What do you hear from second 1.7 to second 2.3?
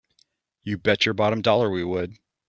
would!